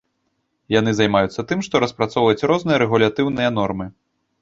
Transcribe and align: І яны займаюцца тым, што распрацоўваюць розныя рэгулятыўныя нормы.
І 0.73 0.75
яны 0.75 0.91
займаюцца 0.99 1.45
тым, 1.53 1.63
што 1.69 1.83
распрацоўваюць 1.85 2.47
розныя 2.55 2.83
рэгулятыўныя 2.87 3.57
нормы. 3.63 3.93